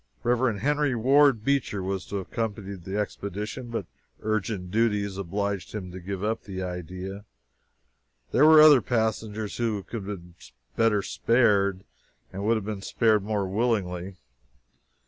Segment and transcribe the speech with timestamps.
[0.23, 3.85] Reverend Henry Ward Beecher was to have accompanied the expedition, but
[4.21, 7.23] urgent duties obliged him to give up the idea.
[8.31, 10.35] There were other passengers who could have
[10.75, 11.85] been spared better
[12.33, 14.17] and would have been spared more willingly.